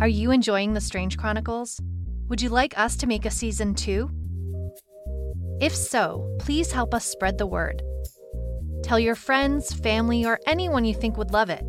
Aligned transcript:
Are 0.00 0.08
you 0.08 0.30
enjoying 0.30 0.72
The 0.72 0.80
Strange 0.80 1.18
Chronicles? 1.18 1.78
Would 2.28 2.40
you 2.40 2.48
like 2.48 2.78
us 2.78 2.96
to 2.96 3.06
make 3.06 3.26
a 3.26 3.30
season 3.30 3.74
two? 3.74 4.10
If 5.60 5.76
so, 5.76 6.34
please 6.40 6.72
help 6.72 6.94
us 6.94 7.04
spread 7.04 7.36
the 7.36 7.46
word. 7.46 7.82
Tell 8.82 8.98
your 8.98 9.14
friends, 9.14 9.74
family, 9.74 10.24
or 10.24 10.40
anyone 10.46 10.86
you 10.86 10.94
think 10.94 11.18
would 11.18 11.32
love 11.32 11.50
it. 11.50 11.62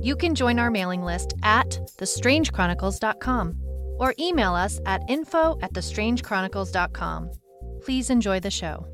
You 0.00 0.16
can 0.16 0.34
join 0.34 0.58
our 0.58 0.70
mailing 0.70 1.02
list 1.02 1.34
at 1.42 1.68
thestrangechronicles.com 1.98 3.60
or 3.98 4.14
email 4.18 4.54
us 4.54 4.80
at 4.86 5.02
info 5.06 5.58
at 5.60 5.74
thestrangechronicles.com. 5.74 7.30
Please 7.82 8.08
enjoy 8.08 8.40
the 8.40 8.50
show. 8.50 8.86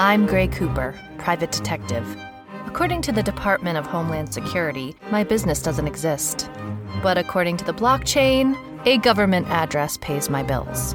I'm 0.00 0.24
Gray 0.24 0.48
Cooper, 0.48 0.98
private 1.18 1.52
detective. 1.52 2.16
According 2.64 3.02
to 3.02 3.12
the 3.12 3.22
Department 3.22 3.76
of 3.76 3.84
Homeland 3.84 4.32
Security, 4.32 4.96
my 5.10 5.22
business 5.22 5.60
doesn't 5.60 5.86
exist. 5.86 6.50
But 7.02 7.18
according 7.18 7.58
to 7.58 7.66
the 7.66 7.74
blockchain, 7.74 8.56
a 8.86 8.96
government 8.96 9.46
address 9.48 9.98
pays 9.98 10.30
my 10.30 10.42
bills. 10.42 10.94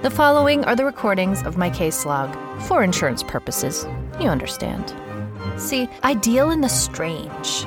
The 0.00 0.08
following 0.08 0.64
are 0.64 0.74
the 0.74 0.86
recordings 0.86 1.42
of 1.42 1.58
my 1.58 1.68
case 1.68 2.06
log 2.06 2.34
for 2.62 2.82
insurance 2.82 3.22
purposes. 3.22 3.86
You 4.18 4.30
understand. 4.30 4.94
See, 5.58 5.86
I 6.02 6.14
deal 6.14 6.50
in 6.50 6.62
the 6.62 6.68
strange. 6.70 7.66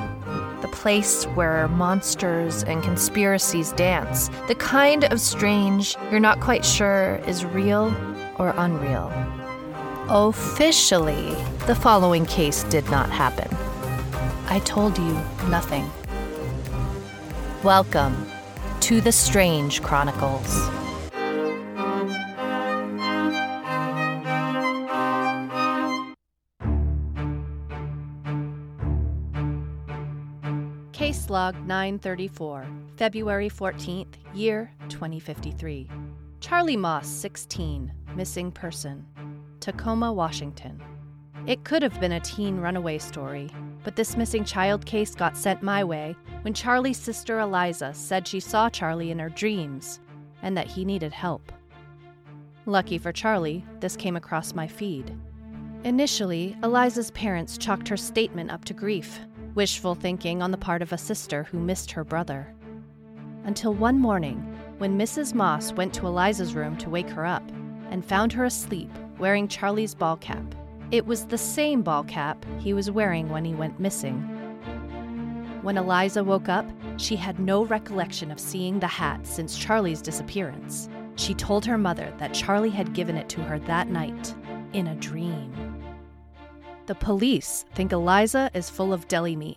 The 0.60 0.70
place 0.72 1.22
where 1.36 1.68
monsters 1.68 2.64
and 2.64 2.82
conspiracies 2.82 3.70
dance. 3.74 4.28
The 4.48 4.56
kind 4.56 5.04
of 5.04 5.20
strange 5.20 5.96
you're 6.10 6.18
not 6.18 6.40
quite 6.40 6.64
sure 6.64 7.22
is 7.28 7.44
real 7.44 7.94
or 8.40 8.52
unreal. 8.56 9.12
Officially, 10.10 11.34
the 11.66 11.74
following 11.74 12.26
case 12.26 12.64
did 12.64 12.84
not 12.90 13.08
happen. 13.08 13.48
I 14.50 14.58
told 14.66 14.98
you 14.98 15.14
nothing. 15.48 15.90
Welcome 17.62 18.26
to 18.80 19.00
the 19.00 19.10
Strange 19.10 19.80
Chronicles. 19.80 20.68
Case 30.92 31.30
log 31.30 31.54
934, 31.66 32.66
February 32.98 33.48
14th, 33.48 34.16
year 34.34 34.70
2053. 34.90 35.88
Charlie 36.40 36.76
Moss, 36.76 37.08
16, 37.08 37.90
missing 38.14 38.52
person. 38.52 39.06
Tacoma, 39.64 40.12
Washington. 40.12 40.78
It 41.46 41.64
could 41.64 41.82
have 41.82 41.98
been 41.98 42.12
a 42.12 42.20
teen 42.20 42.60
runaway 42.60 42.98
story, 42.98 43.48
but 43.82 43.96
this 43.96 44.14
missing 44.14 44.44
child 44.44 44.84
case 44.84 45.14
got 45.14 45.38
sent 45.38 45.62
my 45.62 45.82
way 45.82 46.14
when 46.42 46.52
Charlie's 46.52 46.98
sister 46.98 47.40
Eliza 47.40 47.94
said 47.94 48.28
she 48.28 48.40
saw 48.40 48.68
Charlie 48.68 49.10
in 49.10 49.18
her 49.18 49.30
dreams 49.30 50.00
and 50.42 50.54
that 50.54 50.66
he 50.66 50.84
needed 50.84 51.14
help. 51.14 51.50
Lucky 52.66 52.98
for 52.98 53.10
Charlie, 53.10 53.64
this 53.80 53.96
came 53.96 54.16
across 54.16 54.54
my 54.54 54.68
feed. 54.68 55.16
Initially, 55.84 56.54
Eliza's 56.62 57.10
parents 57.12 57.56
chalked 57.56 57.88
her 57.88 57.96
statement 57.96 58.50
up 58.50 58.66
to 58.66 58.74
grief, 58.74 59.18
wishful 59.54 59.94
thinking 59.94 60.42
on 60.42 60.50
the 60.50 60.58
part 60.58 60.82
of 60.82 60.92
a 60.92 60.98
sister 60.98 61.44
who 61.44 61.58
missed 61.58 61.90
her 61.90 62.04
brother. 62.04 62.54
Until 63.44 63.72
one 63.72 63.98
morning, 63.98 64.40
when 64.76 64.98
Mrs. 64.98 65.32
Moss 65.32 65.72
went 65.72 65.94
to 65.94 66.06
Eliza's 66.06 66.54
room 66.54 66.76
to 66.76 66.90
wake 66.90 67.08
her 67.08 67.24
up 67.24 67.50
and 67.88 68.04
found 68.04 68.30
her 68.34 68.44
asleep 68.44 68.90
wearing 69.24 69.48
Charlie's 69.48 69.94
ball 69.94 70.18
cap. 70.18 70.54
It 70.90 71.06
was 71.06 71.24
the 71.24 71.38
same 71.38 71.80
ball 71.80 72.04
cap 72.04 72.44
he 72.58 72.74
was 72.74 72.90
wearing 72.90 73.30
when 73.30 73.42
he 73.42 73.54
went 73.54 73.80
missing. 73.80 74.20
When 75.62 75.78
Eliza 75.78 76.22
woke 76.22 76.50
up, 76.50 76.66
she 76.98 77.16
had 77.16 77.40
no 77.40 77.64
recollection 77.64 78.30
of 78.30 78.38
seeing 78.38 78.78
the 78.78 78.86
hat 78.86 79.26
since 79.26 79.56
Charlie's 79.56 80.02
disappearance. 80.02 80.90
She 81.16 81.32
told 81.32 81.64
her 81.64 81.78
mother 81.78 82.12
that 82.18 82.34
Charlie 82.34 82.68
had 82.68 82.92
given 82.92 83.16
it 83.16 83.30
to 83.30 83.40
her 83.44 83.58
that 83.60 83.88
night, 83.88 84.34
in 84.74 84.88
a 84.88 84.96
dream. 84.96 85.82
The 86.84 86.94
police 86.94 87.64
think 87.74 87.92
Eliza 87.92 88.50
is 88.52 88.68
full 88.68 88.92
of 88.92 89.08
deli 89.08 89.36
meat. 89.36 89.56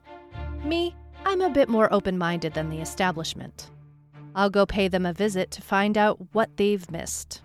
Me, 0.63 0.95
I'm 1.25 1.41
a 1.41 1.49
bit 1.49 1.67
more 1.67 1.93
open 1.93 2.17
minded 2.17 2.53
than 2.53 2.69
the 2.69 2.79
establishment. 2.79 3.69
I'll 4.33 4.49
go 4.49 4.65
pay 4.65 4.87
them 4.87 5.05
a 5.05 5.11
visit 5.11 5.51
to 5.51 5.61
find 5.61 5.97
out 5.97 6.19
what 6.31 6.55
they've 6.55 6.89
missed. 6.89 7.41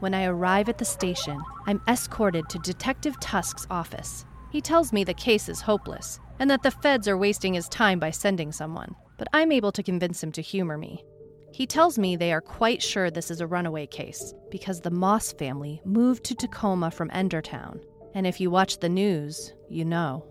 When 0.00 0.14
I 0.14 0.24
arrive 0.24 0.70
at 0.70 0.78
the 0.78 0.84
station, 0.84 1.38
I'm 1.66 1.82
escorted 1.86 2.48
to 2.48 2.58
Detective 2.60 3.20
Tusk's 3.20 3.66
office. 3.70 4.24
He 4.50 4.62
tells 4.62 4.94
me 4.94 5.04
the 5.04 5.12
case 5.12 5.46
is 5.48 5.60
hopeless 5.60 6.18
and 6.38 6.50
that 6.50 6.62
the 6.62 6.70
feds 6.70 7.06
are 7.06 7.18
wasting 7.18 7.52
his 7.52 7.68
time 7.68 7.98
by 7.98 8.10
sending 8.10 8.50
someone, 8.50 8.96
but 9.18 9.28
I'm 9.34 9.52
able 9.52 9.72
to 9.72 9.82
convince 9.82 10.22
him 10.22 10.32
to 10.32 10.42
humor 10.42 10.78
me. 10.78 11.04
He 11.52 11.66
tells 11.66 11.98
me 11.98 12.16
they 12.16 12.32
are 12.32 12.40
quite 12.40 12.82
sure 12.82 13.10
this 13.10 13.30
is 13.30 13.42
a 13.42 13.46
runaway 13.46 13.86
case 13.86 14.32
because 14.50 14.80
the 14.80 14.90
Moss 14.90 15.32
family 15.32 15.82
moved 15.84 16.24
to 16.24 16.34
Tacoma 16.34 16.90
from 16.90 17.10
Endertown, 17.10 17.80
and 18.14 18.26
if 18.26 18.40
you 18.40 18.50
watch 18.50 18.78
the 18.78 18.88
news, 18.88 19.52
you 19.68 19.84
know. 19.84 20.26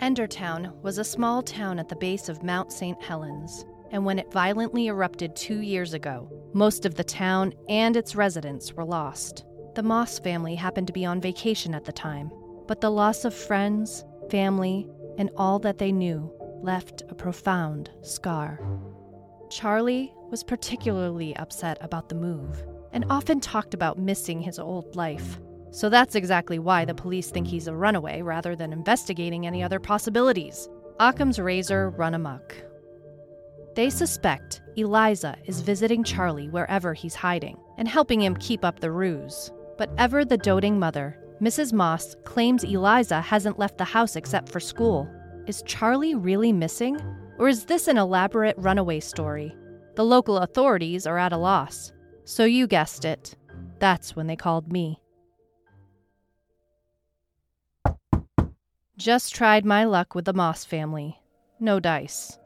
Endertown 0.00 0.78
was 0.82 0.98
a 0.98 1.04
small 1.04 1.42
town 1.42 1.78
at 1.78 1.88
the 1.88 1.96
base 1.96 2.28
of 2.28 2.42
Mount 2.42 2.70
St. 2.70 3.02
Helens, 3.02 3.64
and 3.90 4.04
when 4.04 4.18
it 4.18 4.30
violently 4.30 4.88
erupted 4.88 5.34
two 5.34 5.60
years 5.62 5.94
ago, 5.94 6.30
most 6.52 6.84
of 6.84 6.94
the 6.94 7.04
town 7.04 7.52
and 7.68 7.96
its 7.96 8.16
residents 8.16 8.72
were 8.72 8.84
lost. 8.84 9.44
The 9.74 9.82
Moss 9.82 10.18
family 10.18 10.54
happened 10.54 10.88
to 10.88 10.92
be 10.92 11.04
on 11.04 11.20
vacation 11.20 11.74
at 11.74 11.84
the 11.84 11.92
time, 11.92 12.30
but 12.66 12.80
the 12.80 12.90
loss 12.90 13.24
of 13.24 13.34
friends, 13.34 14.04
family, 14.30 14.88
and 15.16 15.30
all 15.36 15.58
that 15.60 15.78
they 15.78 15.92
knew 15.92 16.32
left 16.62 17.02
a 17.08 17.14
profound 17.14 17.90
scar. 18.02 18.60
Charlie 19.50 20.12
was 20.30 20.44
particularly 20.44 21.34
upset 21.36 21.78
about 21.80 22.08
the 22.08 22.14
move 22.14 22.64
and 22.92 23.04
often 23.10 23.40
talked 23.40 23.74
about 23.74 23.98
missing 23.98 24.40
his 24.40 24.58
old 24.58 24.96
life. 24.96 25.38
So 25.72 25.88
that's 25.88 26.16
exactly 26.16 26.58
why 26.58 26.84
the 26.84 26.94
police 26.94 27.30
think 27.30 27.46
he's 27.46 27.68
a 27.68 27.74
runaway 27.74 28.22
rather 28.22 28.56
than 28.56 28.72
investigating 28.72 29.46
any 29.46 29.62
other 29.62 29.78
possibilities. 29.78 30.68
Occam's 30.98 31.38
razor 31.38 31.90
run 31.90 32.14
amok. 32.14 32.56
They 33.80 33.88
suspect 33.88 34.60
Eliza 34.76 35.38
is 35.46 35.62
visiting 35.62 36.04
Charlie 36.04 36.50
wherever 36.50 36.92
he's 36.92 37.14
hiding 37.14 37.56
and 37.78 37.88
helping 37.88 38.20
him 38.20 38.36
keep 38.36 38.62
up 38.62 38.78
the 38.78 38.90
ruse. 38.90 39.50
But 39.78 39.90
ever 39.96 40.22
the 40.22 40.36
doting 40.36 40.78
mother, 40.78 41.18
Mrs. 41.40 41.72
Moss 41.72 42.14
claims 42.24 42.62
Eliza 42.62 43.22
hasn't 43.22 43.58
left 43.58 43.78
the 43.78 43.84
house 43.84 44.16
except 44.16 44.50
for 44.50 44.60
school. 44.60 45.08
Is 45.46 45.62
Charlie 45.62 46.14
really 46.14 46.52
missing? 46.52 47.00
Or 47.38 47.48
is 47.48 47.64
this 47.64 47.88
an 47.88 47.96
elaborate 47.96 48.54
runaway 48.58 49.00
story? 49.00 49.56
The 49.94 50.04
local 50.04 50.36
authorities 50.36 51.06
are 51.06 51.16
at 51.16 51.32
a 51.32 51.38
loss. 51.38 51.90
So 52.26 52.44
you 52.44 52.66
guessed 52.66 53.06
it. 53.06 53.34
That's 53.78 54.14
when 54.14 54.26
they 54.26 54.36
called 54.36 54.70
me. 54.70 55.00
Just 58.98 59.34
tried 59.34 59.64
my 59.64 59.84
luck 59.84 60.14
with 60.14 60.26
the 60.26 60.34
Moss 60.34 60.66
family. 60.66 61.22
No 61.58 61.80
dice. 61.80 62.36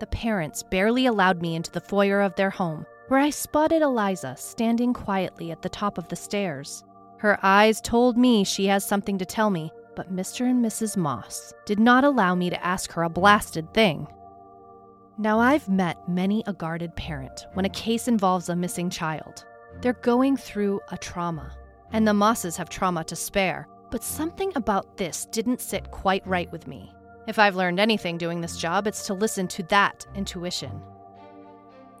The 0.00 0.06
parents 0.06 0.62
barely 0.62 1.04
allowed 1.04 1.42
me 1.42 1.54
into 1.54 1.70
the 1.70 1.80
foyer 1.80 2.22
of 2.22 2.34
their 2.34 2.48
home, 2.48 2.86
where 3.08 3.20
I 3.20 3.28
spotted 3.28 3.82
Eliza 3.82 4.34
standing 4.36 4.94
quietly 4.94 5.50
at 5.50 5.60
the 5.60 5.68
top 5.68 5.98
of 5.98 6.08
the 6.08 6.16
stairs. 6.16 6.84
Her 7.18 7.38
eyes 7.42 7.82
told 7.82 8.16
me 8.16 8.42
she 8.42 8.66
has 8.66 8.82
something 8.82 9.18
to 9.18 9.26
tell 9.26 9.50
me, 9.50 9.70
but 9.94 10.10
Mr. 10.10 10.48
and 10.48 10.64
Mrs. 10.64 10.96
Moss 10.96 11.52
did 11.66 11.78
not 11.78 12.04
allow 12.04 12.34
me 12.34 12.48
to 12.48 12.64
ask 12.64 12.90
her 12.92 13.02
a 13.02 13.10
blasted 13.10 13.74
thing. 13.74 14.06
Now, 15.18 15.38
I've 15.38 15.68
met 15.68 16.08
many 16.08 16.42
a 16.46 16.54
guarded 16.54 16.96
parent 16.96 17.46
when 17.52 17.66
a 17.66 17.70
case 17.70 18.08
involves 18.08 18.48
a 18.48 18.56
missing 18.56 18.88
child. 18.88 19.44
They're 19.82 19.92
going 19.92 20.38
through 20.38 20.80
a 20.90 20.96
trauma, 20.96 21.52
and 21.92 22.08
the 22.08 22.14
Mosses 22.14 22.56
have 22.56 22.70
trauma 22.70 23.04
to 23.04 23.16
spare, 23.16 23.68
but 23.90 24.02
something 24.02 24.50
about 24.56 24.96
this 24.96 25.26
didn't 25.26 25.60
sit 25.60 25.90
quite 25.90 26.26
right 26.26 26.50
with 26.50 26.66
me. 26.66 26.90
If 27.26 27.38
I've 27.38 27.56
learned 27.56 27.78
anything 27.78 28.18
doing 28.18 28.40
this 28.40 28.56
job, 28.56 28.86
it's 28.86 29.06
to 29.06 29.14
listen 29.14 29.46
to 29.48 29.62
that 29.64 30.06
intuition. 30.14 30.80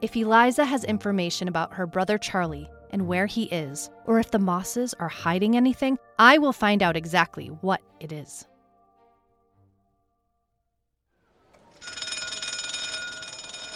If 0.00 0.16
Eliza 0.16 0.64
has 0.64 0.82
information 0.84 1.46
about 1.46 1.74
her 1.74 1.86
brother 1.86 2.16
Charlie 2.16 2.70
and 2.90 3.06
where 3.06 3.26
he 3.26 3.44
is, 3.44 3.90
or 4.06 4.18
if 4.18 4.30
the 4.30 4.38
Mosses 4.38 4.94
are 4.94 5.08
hiding 5.08 5.56
anything, 5.56 5.98
I 6.18 6.38
will 6.38 6.52
find 6.52 6.82
out 6.82 6.96
exactly 6.96 7.48
what 7.48 7.80
it 8.00 8.12
is. 8.12 8.46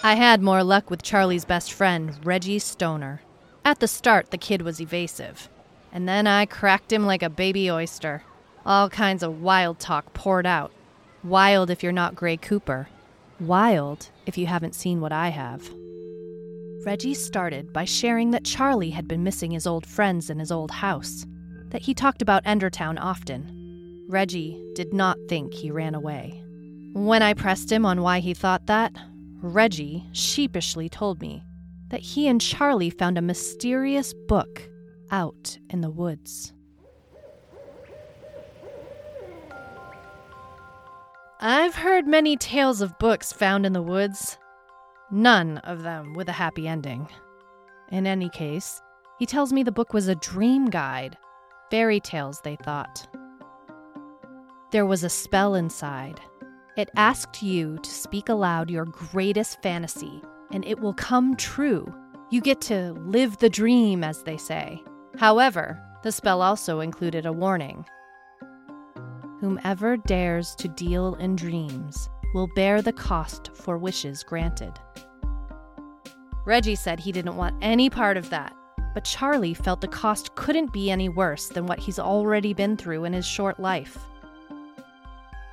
I 0.02 0.14
had 0.17 0.43
more 0.43 0.62
luck 0.62 0.90
with 0.90 1.02
Charlie's 1.02 1.47
best 1.47 1.73
friend, 1.73 2.14
Reggie 2.25 2.58
Stoner. 2.58 3.23
At 3.64 3.81
the 3.81 3.88
start, 3.88 4.31
the 4.31 4.37
kid 4.37 4.61
was 4.61 4.81
evasive, 4.81 5.49
and 5.93 6.06
then 6.06 6.26
I 6.26 6.44
cracked 6.44 6.93
him 6.93 7.06
like 7.06 7.23
a 7.23 7.31
baby 7.31 7.70
oyster. 7.70 8.23
All 8.67 8.90
kinds 8.90 9.23
of 9.23 9.40
wild 9.40 9.79
talk 9.79 10.12
poured 10.12 10.47
out, 10.47 10.73
Wild 11.25 11.71
if 11.71 11.82
you're 11.82 11.91
not 11.91 12.15
Gray 12.15 12.37
Cooper. 12.37 12.87
Wild, 13.41 14.11
if 14.26 14.37
you 14.37 14.47
haven't 14.47 14.75
seen 14.75 15.00
what 15.00 15.11
I 15.11 15.31
have. 15.31 15.71
Reggie 16.85 17.15
started 17.15 17.73
by 17.73 17.87
sharing 17.87 18.31
that 18.32 18.44
Charlie 18.44 18.91
had 18.91 19.09
been 19.09 19.25
missing 19.25 19.50
his 19.50 19.67
old 19.67 19.87
friends 19.87 20.29
in 20.29 20.38
his 20.38 20.53
old 20.53 20.71
house, 20.71 21.25
that 21.71 21.81
he 21.81 21.94
talked 21.94 22.21
about 22.21 22.44
Endertown 22.44 22.99
often. 23.00 24.05
Reggie 24.06 24.62
did 24.75 24.93
not 24.93 25.17
think 25.26 25.55
he 25.55 25.71
ran 25.71 25.94
away. 25.94 26.43
When 26.93 27.23
I 27.23 27.32
pressed 27.32 27.73
him 27.73 27.87
on 27.87 28.03
why 28.03 28.21
he 28.21 28.35
thought 28.35 28.67
that, 28.67 28.93
Reggie 29.41 30.06
sheepishly 30.12 30.91
told 30.91 31.23
me 31.23 31.43
that 31.88 32.00
he 32.00 32.29
and 32.29 32.38
Charlie 32.38 32.91
found 32.91 33.17
a 33.17 33.23
mysterious 33.23 34.12
book 34.29 34.69
out 35.11 35.59
in 35.71 35.81
the 35.81 35.91
woods. 35.91 36.53
I've 41.46 41.75
heard 41.75 42.06
many 42.06 42.38
tales 42.38 42.81
of 42.81 42.99
books 42.99 43.31
found 43.31 43.67
in 43.67 43.75
the 43.75 43.82
woods, 43.82 44.38
none 45.11 45.58
of 45.58 45.82
them 45.82 46.14
with 46.14 46.31
a 46.31 46.32
happy 46.32 46.67
ending. 46.67 47.06
In 47.91 48.06
any 48.06 48.31
case, 48.31 48.81
he 49.19 49.26
tells 49.26 49.52
me 49.52 49.62
the 49.62 49.70
book 49.70 49.93
was 49.93 50.08
a 50.08 50.14
dream 50.14 50.70
guide. 50.70 51.19
Fairy 51.70 52.00
tales, 52.00 52.41
they 52.41 52.56
thought. 52.56 53.06
There 54.70 54.87
was 54.87 55.05
a 55.05 55.11
spell 55.11 55.55
inside. 55.55 56.19
It 56.79 56.88
asked 56.96 57.43
you 57.43 57.76
to 57.76 57.90
speak 57.90 58.31
aloud 58.31 58.70
your 58.70 58.87
greatest 58.87 59.61
fantasy, 59.62 60.23
and 60.50 60.64
it 60.64 60.81
will 60.81 60.94
come 60.94 61.37
true. 61.37 61.87
You 62.31 62.40
get 62.40 62.62
to 62.62 62.94
live 62.94 63.37
the 63.37 63.50
dream, 63.50 64.02
as 64.02 64.23
they 64.23 64.38
say. 64.38 64.82
However, 65.19 65.79
the 66.05 66.11
spell 66.11 66.40
also 66.40 66.81
included 66.81 67.26
a 67.26 67.35
warning. 67.35 67.85
Whomever 69.44 69.99
dares 69.99 70.55
to 70.55 70.69
deal 70.69 71.17
in 71.17 71.37
dreams 71.37 72.08
will 72.32 72.46
bear 72.56 72.81
the 72.81 72.94
cost 72.94 73.50
for 73.52 73.76
wishes 73.76 74.23
granted. 74.23 74.73
Reggie 76.46 76.75
said 76.75 76.99
he 76.99 77.12
didn't 77.12 77.37
want 77.37 77.55
any 77.61 77.91
part 77.91 78.17
of 78.17 78.31
that, 78.31 78.56
but 78.94 79.05
Charlie 79.05 79.52
felt 79.52 79.82
the 79.82 79.87
cost 79.87 80.35
couldn't 80.35 80.73
be 80.73 80.91
any 80.91 81.11
worse 81.11 81.49
than 81.49 81.67
what 81.67 81.79
he's 81.79 81.99
already 81.99 82.55
been 82.55 82.75
through 82.75 83.05
in 83.05 83.12
his 83.12 83.26
short 83.26 83.61
life. 83.61 83.99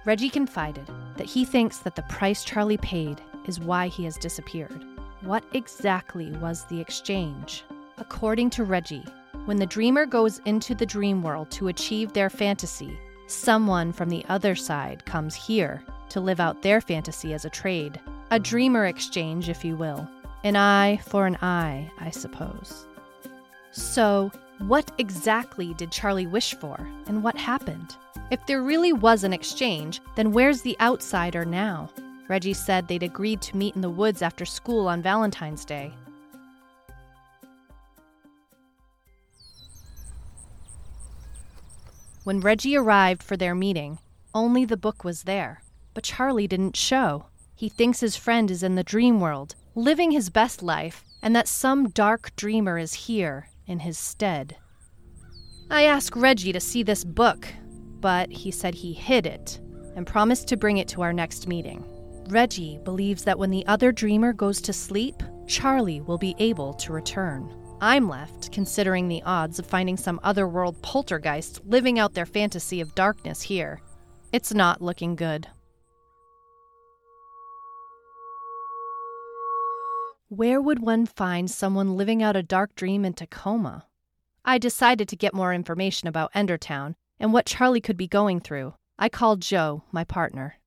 Reggie 0.05 0.29
confided 0.29 0.89
that 1.17 1.27
he 1.27 1.43
thinks 1.43 1.79
that 1.79 1.97
the 1.97 2.03
price 2.03 2.45
Charlie 2.45 2.77
paid 2.77 3.21
is 3.45 3.59
why 3.59 3.89
he 3.89 4.05
has 4.05 4.15
disappeared. 4.15 4.85
What 5.19 5.43
exactly 5.51 6.31
was 6.37 6.63
the 6.67 6.79
exchange? 6.79 7.65
According 7.97 8.51
to 8.51 8.63
Reggie, 8.63 9.05
when 9.43 9.57
the 9.57 9.65
dreamer 9.65 10.05
goes 10.05 10.39
into 10.45 10.75
the 10.75 10.85
dream 10.85 11.21
world 11.21 11.51
to 11.51 11.67
achieve 11.67 12.13
their 12.13 12.29
fantasy, 12.29 12.97
someone 13.31 13.91
from 13.91 14.09
the 14.09 14.25
other 14.29 14.55
side 14.55 15.05
comes 15.05 15.35
here 15.35 15.83
to 16.09 16.19
live 16.19 16.39
out 16.39 16.61
their 16.61 16.81
fantasy 16.81 17.33
as 17.33 17.45
a 17.45 17.49
trade. 17.49 17.99
A 18.31 18.39
dreamer 18.39 18.85
exchange, 18.85 19.49
if 19.49 19.63
you 19.65 19.75
will. 19.75 20.07
An 20.43 20.55
eye 20.55 20.97
for 21.07 21.25
an 21.25 21.37
eye, 21.41 21.89
I 21.99 22.09
suppose. 22.09 22.85
So, 23.71 24.31
what 24.59 24.91
exactly 24.97 25.73
did 25.73 25.91
Charlie 25.91 26.27
wish 26.27 26.53
for, 26.55 26.75
and 27.07 27.23
what 27.23 27.37
happened? 27.37 27.95
If 28.29 28.45
there 28.45 28.61
really 28.61 28.93
was 28.93 29.23
an 29.23 29.33
exchange, 29.33 30.01
then 30.15 30.31
where's 30.31 30.61
the 30.61 30.79
outsider 30.79 31.45
now? 31.45 31.89
Reggie 32.27 32.53
said 32.53 32.87
they'd 32.87 33.03
agreed 33.03 33.41
to 33.41 33.57
meet 33.57 33.75
in 33.75 33.81
the 33.81 33.89
woods 33.89 34.21
after 34.21 34.45
school 34.45 34.87
on 34.87 35.01
Valentine's 35.01 35.65
Day. 35.65 35.93
When 42.23 42.39
Reggie 42.39 42.77
arrived 42.77 43.23
for 43.23 43.35
their 43.35 43.55
meeting, 43.55 43.97
only 44.33 44.63
the 44.63 44.77
book 44.77 45.03
was 45.03 45.23
there. 45.23 45.63
But 45.95 46.03
Charlie 46.03 46.47
didn't 46.47 46.75
show. 46.75 47.25
He 47.55 47.67
thinks 47.67 47.99
his 47.99 48.15
friend 48.15 48.51
is 48.51 48.61
in 48.61 48.75
the 48.75 48.83
dream 48.83 49.19
world, 49.19 49.55
living 49.73 50.11
his 50.11 50.29
best 50.29 50.61
life, 50.61 51.03
and 51.23 51.35
that 51.35 51.47
some 51.47 51.89
dark 51.89 52.35
dreamer 52.35 52.77
is 52.77 52.93
here 52.93 53.49
in 53.65 53.79
his 53.79 53.97
stead. 53.97 54.57
I 55.71 55.83
asked 55.83 56.15
Reggie 56.15 56.53
to 56.53 56.59
see 56.59 56.83
this 56.83 57.03
book, 57.03 57.47
but 57.99 58.31
he 58.31 58.51
said 58.51 58.75
he 58.75 58.93
hid 58.93 59.25
it 59.25 59.59
and 59.95 60.05
promised 60.05 60.47
to 60.49 60.57
bring 60.57 60.77
it 60.77 60.87
to 60.89 61.01
our 61.01 61.13
next 61.13 61.47
meeting. 61.47 61.83
Reggie 62.29 62.79
believes 62.83 63.23
that 63.23 63.39
when 63.39 63.49
the 63.49 63.65
other 63.65 63.91
dreamer 63.91 64.31
goes 64.31 64.61
to 64.61 64.73
sleep, 64.73 65.23
Charlie 65.47 66.01
will 66.01 66.19
be 66.19 66.35
able 66.37 66.73
to 66.75 66.93
return. 66.93 67.51
I'm 67.83 68.07
left 68.07 68.51
considering 68.51 69.07
the 69.07 69.23
odds 69.23 69.57
of 69.57 69.65
finding 69.65 69.97
some 69.97 70.19
otherworld 70.21 70.79
poltergeist 70.83 71.65
living 71.65 71.97
out 71.97 72.13
their 72.13 72.27
fantasy 72.27 72.79
of 72.79 72.93
darkness 72.93 73.41
here. 73.41 73.81
It's 74.31 74.53
not 74.53 74.83
looking 74.83 75.15
good. 75.15 75.47
Where 80.29 80.61
would 80.61 80.79
one 80.79 81.07
find 81.07 81.49
someone 81.49 81.97
living 81.97 82.21
out 82.21 82.35
a 82.35 82.43
dark 82.43 82.75
dream 82.75 83.03
in 83.03 83.13
Tacoma? 83.13 83.87
I 84.45 84.59
decided 84.59 85.09
to 85.09 85.15
get 85.15 85.33
more 85.33 85.51
information 85.51 86.07
about 86.07 86.31
Endertown 86.33 86.93
and 87.19 87.33
what 87.33 87.47
Charlie 87.47 87.81
could 87.81 87.97
be 87.97 88.07
going 88.07 88.41
through. 88.41 88.75
I 88.99 89.09
called 89.09 89.41
Joe, 89.41 89.83
my 89.91 90.03
partner. 90.03 90.60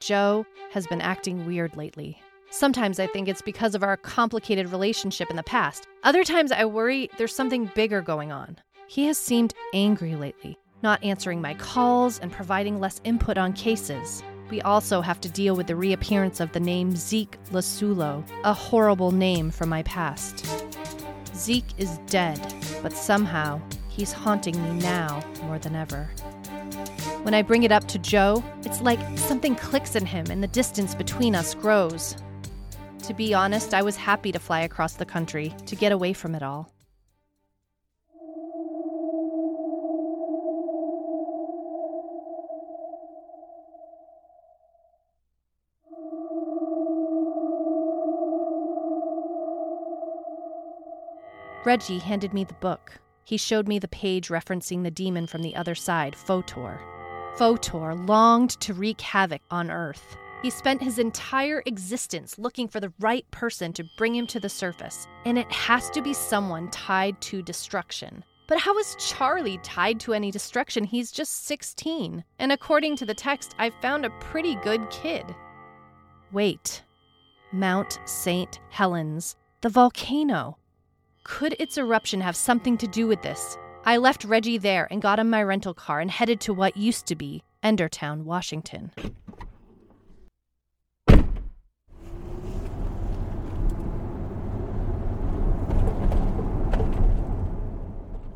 Joe 0.00 0.46
has 0.70 0.86
been 0.86 1.00
acting 1.00 1.46
weird 1.46 1.76
lately. 1.76 2.20
Sometimes 2.50 3.00
I 3.00 3.06
think 3.06 3.28
it's 3.28 3.42
because 3.42 3.74
of 3.74 3.82
our 3.82 3.96
complicated 3.96 4.70
relationship 4.70 5.28
in 5.28 5.36
the 5.36 5.42
past. 5.42 5.86
Other 6.04 6.24
times 6.24 6.52
I 6.52 6.64
worry 6.64 7.10
there's 7.18 7.34
something 7.34 7.70
bigger 7.74 8.00
going 8.00 8.32
on. 8.32 8.56
He 8.86 9.06
has 9.06 9.18
seemed 9.18 9.54
angry 9.74 10.14
lately, 10.14 10.56
not 10.82 11.02
answering 11.02 11.42
my 11.42 11.54
calls 11.54 12.20
and 12.20 12.32
providing 12.32 12.80
less 12.80 13.00
input 13.04 13.36
on 13.36 13.52
cases. 13.52 14.22
We 14.50 14.62
also 14.62 15.02
have 15.02 15.20
to 15.20 15.28
deal 15.28 15.56
with 15.56 15.66
the 15.66 15.76
reappearance 15.76 16.40
of 16.40 16.52
the 16.52 16.60
name 16.60 16.96
Zeke 16.96 17.36
Lasulo, 17.50 18.24
a 18.44 18.54
horrible 18.54 19.10
name 19.10 19.50
from 19.50 19.68
my 19.68 19.82
past. 19.82 20.46
Zeke 21.34 21.76
is 21.76 21.98
dead, 22.06 22.40
but 22.82 22.92
somehow 22.92 23.60
he's 23.88 24.12
haunting 24.12 24.62
me 24.62 24.80
now 24.80 25.22
more 25.42 25.58
than 25.58 25.76
ever. 25.76 26.08
When 27.28 27.34
I 27.34 27.42
bring 27.42 27.64
it 27.64 27.72
up 27.72 27.86
to 27.88 27.98
Joe, 27.98 28.42
it's 28.64 28.80
like 28.80 28.98
something 29.18 29.54
clicks 29.54 29.96
in 29.96 30.06
him 30.06 30.24
and 30.30 30.42
the 30.42 30.48
distance 30.48 30.94
between 30.94 31.34
us 31.34 31.54
grows. 31.54 32.16
To 33.02 33.12
be 33.12 33.34
honest, 33.34 33.74
I 33.74 33.82
was 33.82 33.96
happy 33.96 34.32
to 34.32 34.38
fly 34.38 34.60
across 34.60 34.94
the 34.94 35.04
country 35.04 35.54
to 35.66 35.76
get 35.76 35.92
away 35.92 36.14
from 36.14 36.34
it 36.34 36.42
all. 36.42 36.72
Reggie 51.66 51.98
handed 51.98 52.32
me 52.32 52.44
the 52.44 52.54
book. 52.54 52.98
He 53.24 53.36
showed 53.36 53.68
me 53.68 53.78
the 53.78 53.88
page 53.88 54.28
referencing 54.28 54.82
the 54.82 54.90
demon 54.90 55.26
from 55.26 55.42
the 55.42 55.54
other 55.54 55.74
side, 55.74 56.14
Photor. 56.14 56.80
Photor 57.36 58.08
longed 58.08 58.50
to 58.60 58.74
wreak 58.74 59.00
havoc 59.00 59.42
on 59.50 59.70
Earth. 59.70 60.16
He 60.42 60.50
spent 60.50 60.82
his 60.82 60.98
entire 60.98 61.62
existence 61.66 62.38
looking 62.38 62.68
for 62.68 62.78
the 62.78 62.92
right 63.00 63.28
person 63.30 63.72
to 63.72 63.84
bring 63.96 64.14
him 64.14 64.26
to 64.28 64.40
the 64.40 64.48
surface, 64.48 65.06
and 65.24 65.36
it 65.36 65.50
has 65.50 65.90
to 65.90 66.00
be 66.00 66.14
someone 66.14 66.70
tied 66.70 67.20
to 67.22 67.42
destruction. 67.42 68.24
But 68.46 68.58
how 68.58 68.78
is 68.78 68.96
Charlie 68.98 69.58
tied 69.62 70.00
to 70.00 70.14
any 70.14 70.30
destruction? 70.30 70.84
He's 70.84 71.12
just 71.12 71.46
16. 71.46 72.24
And 72.38 72.52
according 72.52 72.96
to 72.96 73.06
the 73.06 73.14
text, 73.14 73.54
I 73.58 73.70
found 73.70 74.06
a 74.06 74.10
pretty 74.20 74.54
good 74.56 74.88
kid. 74.90 75.26
Wait. 76.32 76.82
Mount 77.52 77.98
St. 78.04 78.60
Helens, 78.70 79.36
the 79.60 79.68
volcano. 79.68 80.56
Could 81.24 81.56
its 81.58 81.76
eruption 81.76 82.20
have 82.20 82.36
something 82.36 82.78
to 82.78 82.86
do 82.86 83.06
with 83.06 83.20
this? 83.22 83.58
I 83.88 83.96
left 83.96 84.26
Reggie 84.26 84.58
there 84.58 84.86
and 84.90 85.00
got 85.00 85.18
in 85.18 85.30
my 85.30 85.42
rental 85.42 85.72
car 85.72 85.98
and 85.98 86.10
headed 86.10 86.40
to 86.40 86.52
what 86.52 86.76
used 86.76 87.06
to 87.06 87.16
be 87.16 87.42
Endertown, 87.64 88.24
Washington. 88.24 88.92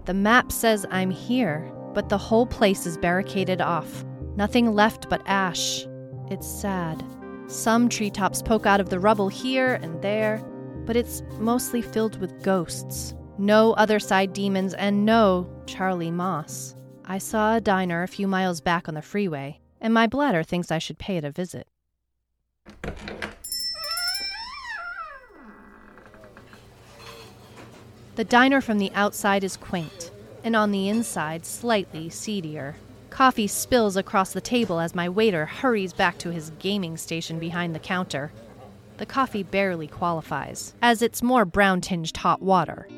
The 0.06 0.14
map 0.14 0.50
says 0.50 0.86
I'm 0.90 1.10
here, 1.10 1.70
but 1.92 2.08
the 2.08 2.16
whole 2.16 2.46
place 2.46 2.86
is 2.86 2.96
barricaded 2.96 3.60
off. 3.60 4.06
Nothing 4.36 4.74
left 4.74 5.10
but 5.10 5.20
ash. 5.26 5.86
It's 6.30 6.48
sad. 6.48 7.04
Some 7.46 7.90
treetops 7.90 8.40
poke 8.40 8.64
out 8.64 8.80
of 8.80 8.88
the 8.88 8.98
rubble 8.98 9.28
here 9.28 9.74
and 9.82 10.00
there, 10.00 10.42
but 10.86 10.96
it's 10.96 11.22
mostly 11.38 11.82
filled 11.82 12.18
with 12.22 12.42
ghosts. 12.42 13.14
No 13.38 13.72
other 13.72 13.98
side 13.98 14.32
demons 14.32 14.74
and 14.74 15.04
no 15.06 15.48
Charlie 15.66 16.10
Moss. 16.10 16.74
I 17.04 17.18
saw 17.18 17.56
a 17.56 17.60
diner 17.60 18.02
a 18.02 18.08
few 18.08 18.28
miles 18.28 18.60
back 18.60 18.88
on 18.88 18.94
the 18.94 19.02
freeway, 19.02 19.60
and 19.80 19.92
my 19.92 20.06
bladder 20.06 20.42
thinks 20.42 20.70
I 20.70 20.78
should 20.78 20.98
pay 20.98 21.16
it 21.16 21.24
a 21.24 21.30
visit. 21.30 21.66
The 28.14 28.24
diner 28.24 28.60
from 28.60 28.78
the 28.78 28.92
outside 28.94 29.42
is 29.42 29.56
quaint. 29.56 30.10
and 30.44 30.56
on 30.56 30.72
the 30.72 30.88
inside, 30.88 31.46
slightly 31.46 32.10
seedier. 32.10 32.74
Coffee 33.10 33.46
spills 33.46 33.96
across 33.96 34.32
the 34.32 34.40
table 34.40 34.80
as 34.80 34.94
my 34.94 35.08
waiter 35.08 35.46
hurries 35.46 35.92
back 35.92 36.18
to 36.18 36.30
his 36.32 36.50
gaming 36.58 36.96
station 36.96 37.38
behind 37.38 37.74
the 37.74 37.78
counter. 37.78 38.32
The 38.96 39.06
coffee 39.06 39.42
barely 39.44 39.86
qualifies, 39.86 40.74
as 40.82 41.00
it's 41.00 41.22
more 41.22 41.44
brown 41.44 41.80
tinged 41.80 42.16
hot 42.16 42.42
water. 42.42 42.88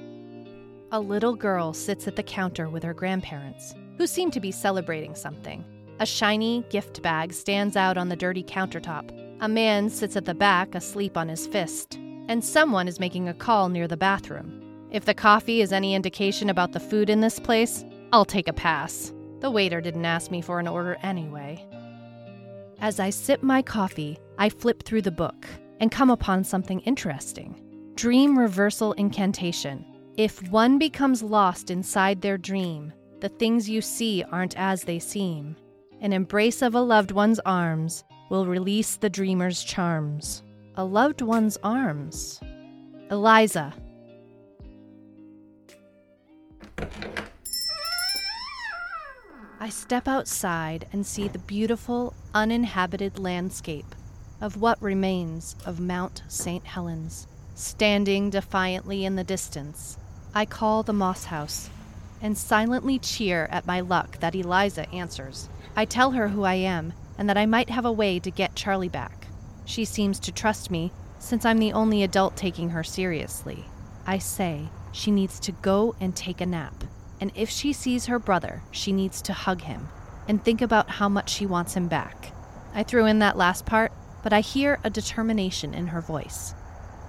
A 0.95 1.01
little 1.01 1.35
girl 1.35 1.73
sits 1.73 2.07
at 2.07 2.15
the 2.15 2.23
counter 2.23 2.69
with 2.69 2.85
her 2.85 2.95
grandparents, 2.95 3.75
who 3.99 4.07
seem 4.07 4.31
to 4.31 4.39
be 4.39 4.53
celebrating 4.53 5.17
something. 5.17 5.65
A 5.99 6.07
shiny 6.07 6.65
gift 6.71 7.03
bag 7.03 7.33
stands 7.33 7.75
out 7.75 7.99
on 7.99 8.09
the 8.09 8.15
dirty 8.15 8.45
countertop. 8.45 9.11
A 9.41 9.49
man 9.49 9.91
sits 9.91 10.15
at 10.15 10.25
the 10.25 10.35
back, 10.35 10.77
asleep 10.77 11.17
on 11.17 11.29
his 11.29 11.49
fist, 11.49 11.97
and 12.29 12.45
someone 12.45 12.87
is 12.87 13.01
making 13.01 13.29
a 13.29 13.35
call 13.35 13.69
near 13.69 13.89
the 13.89 13.97
bathroom. 13.97 14.89
If 14.93 15.05
the 15.05 15.15
coffee 15.15 15.63
is 15.63 15.73
any 15.73 15.97
indication 15.97 16.49
about 16.49 16.71
the 16.71 16.79
food 16.79 17.11
in 17.11 17.21
this 17.21 17.41
place, 17.41 17.85
I'll 18.13 18.25
take 18.25 18.47
a 18.47 18.53
pass. 18.53 19.13
The 19.41 19.51
waiter 19.51 19.81
didn't 19.81 20.05
ask 20.05 20.31
me 20.31 20.43
for 20.43 20.61
an 20.61 20.69
order 20.69 20.97
anyway. 21.03 21.67
As 22.79 23.01
I 23.01 23.11
sip 23.11 23.43
my 23.43 23.63
coffee, 23.63 24.17
I 24.39 24.49
flip 24.49 24.85
through 24.85 25.03
the 25.03 25.11
book 25.11 25.45
and 25.81 25.91
come 25.91 26.11
upon 26.11 26.45
something 26.45 26.79
interesting 26.83 27.61
Dream 27.97 28.39
Reversal 28.39 28.93
Incantation. 28.93 29.85
If 30.17 30.49
one 30.49 30.79
becomes 30.79 31.25
lost 31.25 31.73
inside 31.73 32.21
their 32.21 32.39
dream, 32.39 32.93
the 33.19 33.29
things 33.29 33.69
you 33.69 33.81
see 33.81 34.23
aren't 34.23 34.57
as 34.57 34.85
they 34.85 35.01
seem. 35.01 35.57
An 36.01 36.13
embrace 36.13 36.63
of 36.63 36.77
a 36.77 36.81
loved 36.81 37.11
one's 37.11 37.41
arms 37.41 38.05
will 38.31 38.47
release 38.47 38.95
the 38.95 39.11
dreamer's 39.11 39.65
charms. 39.65 40.45
A 40.77 40.85
loved 40.85 41.21
one's 41.21 41.57
arms. 41.65 42.39
Eliza. 43.11 43.75
I 49.59 49.69
step 49.69 50.07
outside 50.07 50.87
and 50.93 51.05
see 51.05 51.27
the 51.27 51.41
beautiful, 51.41 52.15
uninhabited 52.35 53.19
landscape 53.19 53.97
of 54.41 54.61
what 54.61 54.81
remains 54.81 55.57
of 55.67 55.81
Mount 55.81 56.23
St. 56.29 56.65
Helens. 56.65 57.27
Standing 57.57 58.31
defiantly 58.31 59.05
in 59.05 59.15
the 59.17 59.25
distance, 59.25 59.97
I 60.37 60.47
call 60.47 60.83
the 60.83 60.93
Moss 60.93 61.27
House 61.27 61.71
and 62.21 62.37
silently 62.37 62.99
cheer 62.99 63.47
at 63.53 63.69
my 63.69 63.79
luck 63.79 64.19
that 64.19 64.35
Eliza 64.35 64.89
answers. 64.91 65.49
I 65.77 65.85
tell 65.85 66.11
her 66.11 66.27
who 66.27 66.43
I 66.43 66.55
am 66.55 66.93
and 67.17 67.29
that 67.29 67.39
I 67.39 67.47
might 67.47 67.71
have 67.71 67.85
a 67.85 67.93
way 67.93 68.19
to 68.19 68.33
get 68.33 68.57
Charlie 68.57 68.89
back. 68.89 69.29
She 69.65 69.85
seems 69.85 70.19
to 70.21 70.33
trust 70.33 70.73
me 70.73 70.91
since 71.21 71.45
I'm 71.45 71.61
the 71.61 71.73
only 71.73 72.03
adult 72.03 72.37
taking 72.37 72.71
her 72.71 72.83
seriously. 72.83 73.65
I 74.09 74.19
say 74.19 74.71
she 74.91 75.13
needs 75.13 75.39
to 75.39 75.53
go 75.53 75.95
and 76.01 76.17
take 76.17 76.41
a 76.41 76.47
nap, 76.47 76.83
and 77.21 77.31
if 77.37 77.49
she 77.49 77.73
sees 77.73 78.07
her 78.07 78.19
brother, 78.19 78.63
she 78.73 78.91
needs 78.91 79.23
to 79.23 79.33
hug 79.33 79.63
him 79.63 79.89
and 80.27 80.43
think 80.43 80.61
about 80.61 80.91
how 80.91 81.09
much 81.09 81.31
she 81.31 81.47
wants 81.47 81.75
him 81.75 81.87
back. 81.87 82.33
I 82.75 82.83
threw 82.83 83.07
in 83.07 83.21
that 83.21 83.37
last 83.37 83.67
part, 83.67 83.93
but 84.25 84.33
I 84.33 84.41
hear 84.41 84.81
a 84.83 84.91
determination 84.91 85.75
in 85.75 85.89
her 85.89 86.01
voice. 86.01 86.55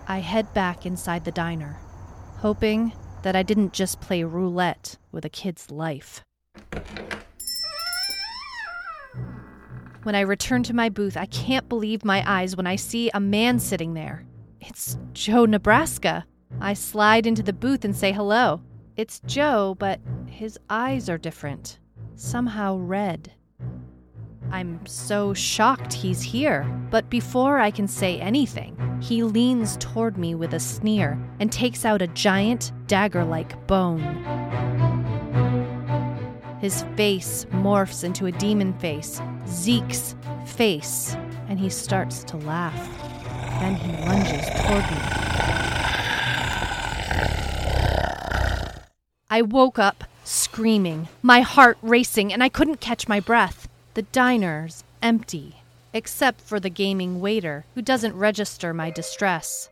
I 0.08 0.20
head 0.20 0.53
back 0.53 0.86
inside 0.86 1.25
the 1.25 1.32
diner, 1.32 1.79
hoping 2.38 2.94
that 3.25 3.36
I 3.36 3.41
didn't 3.41 3.74
just 3.74 4.01
play 4.01 4.24
roulette 4.24 5.00
with 5.12 5.25
a 5.25 5.29
kid's 5.29 5.72
life. 5.72 6.24
When 10.03 10.13
I 10.13 10.20
return 10.20 10.62
to 10.62 10.75
my 10.75 10.89
booth, 10.89 11.17
I 11.17 11.25
can't 11.25 11.67
believe 11.67 12.05
my 12.05 12.24
eyes 12.27 12.55
when 12.55 12.67
I 12.67 12.75
see 12.75 13.10
a 13.15 13.20
man 13.20 13.58
sitting 13.58 13.96
there. 13.96 14.27
It's 14.62 15.00
Joe 15.13 15.46
Nebraska. 15.46 16.27
I 16.62 16.75
slide 16.75 17.25
into 17.25 17.41
the 17.41 17.51
booth 17.51 17.84
and 17.84 17.96
say 17.96 18.12
hello. 18.12 18.62
It's 18.96 19.22
Joe, 19.22 19.75
but 19.79 20.00
his 20.27 20.60
eyes 20.70 21.10
are 21.10 21.17
different, 21.17 21.79
somehow 22.13 22.77
red. 22.77 23.32
I'm 24.52 24.86
so 24.86 25.34
shocked 25.34 25.94
he's 25.94 26.22
here, 26.22 26.64
but 26.90 27.10
before 27.10 27.60
I 27.60 27.72
can 27.72 27.88
say 27.88 28.20
anything, 28.20 28.78
he 29.02 29.24
leans 29.24 29.78
toward 29.78 30.18
me 30.18 30.36
with 30.36 30.54
a 30.54 30.60
sneer 30.60 31.20
and 31.40 31.52
takes 31.52 31.84
out 31.86 32.02
a 32.02 32.08
giant, 32.08 32.72
dagger 32.88 33.25
like 33.25 33.68
bone. 33.68 34.02
His 36.62 36.84
face 36.96 37.46
morphs 37.52 38.04
into 38.04 38.28
a 38.28 38.32
demon 38.32 38.74
face, 38.80 39.22
Zeke's 39.48 40.16
face, 40.46 41.16
and 41.48 41.60
he 41.60 41.70
starts 41.70 42.24
to 42.25 42.38
laugh. 42.38 42.75
Then 43.60 43.75
he 43.75 43.92
lunges 44.06 44.46
toward 44.62 44.84
me. 44.92 45.25
I 49.30 49.42
woke 49.42 49.78
up 49.78 50.06
screaming, 50.24 51.10
my 51.22 51.42
heart 51.42 51.78
racing, 51.82 52.32
and 52.32 52.42
I 52.42 52.50
couldn't 52.50 52.80
catch 52.80 53.08
my 53.08 53.20
breath. 53.20 53.68
The 53.96 54.02
diner's 54.02 54.84
empty, 55.02 55.64
except 55.94 56.42
for 56.42 56.60
the 56.60 56.70
gaming 56.70 57.22
waiter, 57.22 57.66
who 57.75 57.82
doesn't 57.82 58.14
register 58.18 58.74
my 58.74 58.90
distress. 58.90 59.70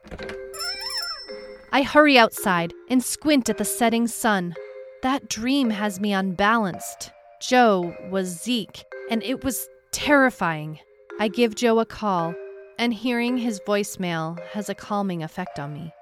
I 1.73 1.81
hurry 1.81 2.17
outside 2.17 2.73
and 2.89 3.03
squint 3.03 3.49
at 3.49 3.57
the 3.57 3.65
setting 3.65 4.07
sun. 4.07 4.55
That 5.01 5.27
dream 5.27 5.71
has 5.71 5.99
me 5.99 6.13
unbalanced. 6.13 7.11
Joe 7.41 7.97
was 8.09 8.41
Zeke, 8.41 8.85
and 9.09 9.21
it 9.23 9.43
was 9.43 9.67
terrifying. 9.91 10.79
I 11.19 11.27
give 11.27 11.55
Joe 11.55 11.79
a 11.79 11.85
call, 11.85 12.33
and 12.79 12.93
hearing 12.93 13.37
his 13.37 13.59
voicemail 13.67 14.39
has 14.51 14.69
a 14.69 14.75
calming 14.75 15.21
effect 15.21 15.59
on 15.59 15.73
me. 15.73 15.93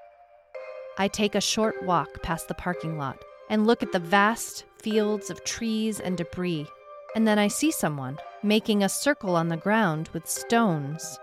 I 0.96 1.08
take 1.08 1.34
a 1.34 1.40
short 1.40 1.82
walk 1.82 2.22
past 2.22 2.46
the 2.46 2.54
parking 2.54 2.98
lot 2.98 3.18
and 3.50 3.66
look 3.66 3.82
at 3.82 3.90
the 3.90 3.98
vast 3.98 4.62
fields 4.78 5.28
of 5.28 5.42
trees 5.42 5.98
and 5.98 6.16
debris, 6.16 6.68
and 7.14 7.26
then 7.26 7.38
I 7.38 7.48
see 7.48 7.70
someone 7.70 8.18
making 8.42 8.82
a 8.82 8.88
circle 8.88 9.36
on 9.36 9.48
the 9.48 9.56
ground 9.56 10.08
with 10.12 10.28
stones. 10.28 11.18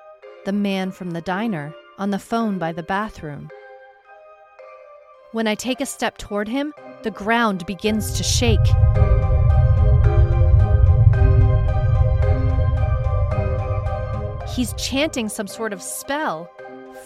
The 0.46 0.53
man 0.53 0.91
from 0.91 1.12
the 1.12 1.22
diner 1.22 1.74
on 1.98 2.12
the 2.12 2.19
phone 2.19 2.58
by 2.58 2.72
the 2.72 2.84
bathroom. 2.84 3.50
When 5.31 5.48
I 5.48 5.55
take 5.55 5.81
a 5.81 5.86
step 5.86 6.17
toward 6.17 6.48
him, 6.48 6.74
the 7.03 7.12
ground 7.12 7.65
begins 7.65 8.13
to 8.13 8.24
shake. 8.24 8.60
He's 14.55 14.74
chanting 14.74 15.29
some 15.29 15.48
sort 15.48 15.74
of 15.74 15.81
spell. 15.81 16.50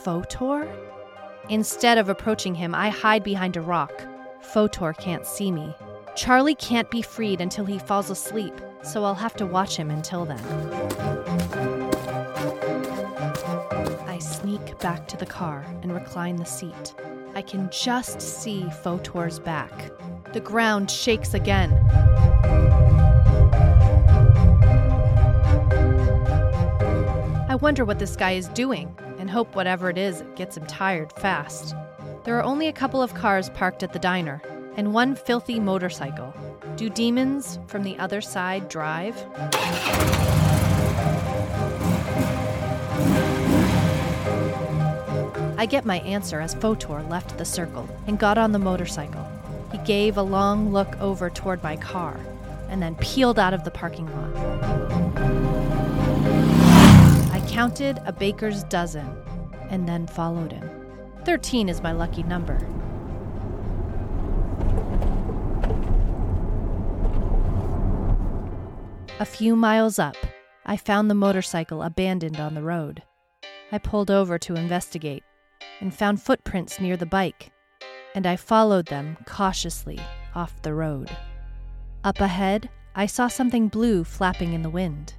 Photor? 0.03 0.73
Instead 1.49 1.97
of 1.97 2.09
approaching 2.09 2.55
him, 2.55 2.73
I 2.73 2.89
hide 2.89 3.23
behind 3.23 3.57
a 3.57 3.61
rock. 3.61 4.05
Photor 4.41 4.97
can't 4.97 5.25
see 5.25 5.51
me. 5.51 5.75
Charlie 6.15 6.53
can't 6.53 6.91
be 6.91 7.01
freed 7.01 7.41
until 7.41 7.65
he 7.65 7.79
falls 7.79 8.11
asleep, 8.11 8.53
so 8.83 9.03
I'll 9.03 9.15
have 9.15 9.35
to 9.37 9.47
watch 9.47 9.75
him 9.75 9.89
until 9.89 10.25
then. 10.25 10.39
I 14.07 14.19
sneak 14.19 14.77
back 14.77 15.07
to 15.07 15.17
the 15.17 15.25
car 15.25 15.65
and 15.81 15.91
recline 15.91 16.35
the 16.35 16.45
seat. 16.45 16.93
I 17.33 17.41
can 17.41 17.67
just 17.71 18.21
see 18.21 18.69
Fotor's 18.83 19.39
back. 19.39 19.91
The 20.33 20.39
ground 20.39 20.91
shakes 20.91 21.33
again. 21.33 21.73
I 27.49 27.55
wonder 27.59 27.85
what 27.85 27.97
this 27.97 28.15
guy 28.15 28.33
is 28.33 28.49
doing 28.49 28.95
and 29.17 29.31
hope 29.31 29.55
whatever 29.55 29.89
it 29.89 29.97
is 29.97 30.21
it 30.21 30.35
gets 30.35 30.57
him 30.57 30.67
tired 30.67 31.11
fast. 31.13 31.73
There 32.23 32.37
are 32.37 32.43
only 32.43 32.67
a 32.67 32.73
couple 32.73 33.01
of 33.01 33.15
cars 33.15 33.49
parked 33.49 33.81
at 33.81 33.93
the 33.93 33.99
diner 33.99 34.41
and 34.75 34.93
one 34.93 35.15
filthy 35.15 35.59
motorcycle. 35.59 36.33
Do 36.75 36.89
demons 36.89 37.59
from 37.67 37.83
the 37.83 37.97
other 37.97 38.21
side 38.21 38.69
drive? 38.69 39.15
I 45.57 45.65
get 45.65 45.85
my 45.85 45.99
answer 45.99 46.41
as 46.41 46.55
Fotor 46.55 47.07
left 47.09 47.37
the 47.37 47.45
circle 47.45 47.87
and 48.07 48.19
got 48.19 48.37
on 48.37 48.51
the 48.51 48.59
motorcycle. 48.59 49.25
He 49.71 49.77
gave 49.79 50.17
a 50.17 50.21
long 50.21 50.73
look 50.73 50.99
over 50.99 51.29
toward 51.29 51.63
my 51.63 51.77
car 51.77 52.19
and 52.69 52.81
then 52.81 52.95
peeled 52.95 53.39
out 53.39 53.53
of 53.53 53.63
the 53.63 53.71
parking 53.71 54.07
lot. 54.07 54.35
I 57.31 57.45
counted 57.47 58.01
a 58.05 58.11
baker's 58.11 58.63
dozen 58.65 59.07
and 59.69 59.87
then 59.87 60.07
followed 60.07 60.51
him. 60.51 60.69
13 61.23 61.69
is 61.69 61.81
my 61.81 61.91
lucky 61.91 62.23
number. 62.23 62.59
A 69.23 69.25
few 69.25 69.55
miles 69.55 69.99
up, 69.99 70.17
I 70.65 70.75
found 70.75 71.09
the 71.09 71.15
motorcycle 71.15 71.81
abandoned 71.81 72.41
on 72.41 72.55
the 72.55 72.61
road. 72.61 73.03
I 73.71 73.77
pulled 73.77 74.11
over 74.11 74.37
to 74.39 74.55
investigate 74.55 75.23
and 75.79 75.95
found 75.95 76.21
footprints 76.21 76.81
near 76.81 76.97
the 76.97 77.05
bike, 77.05 77.53
and 78.15 78.27
I 78.27 78.35
followed 78.35 78.87
them 78.87 79.17
cautiously 79.25 79.97
off 80.35 80.61
the 80.61 80.73
road. 80.73 81.09
Up 82.03 82.19
ahead, 82.19 82.69
I 82.95 83.05
saw 83.05 83.29
something 83.29 83.69
blue 83.69 84.03
flapping 84.03 84.51
in 84.51 84.61
the 84.61 84.69
wind. 84.69 85.13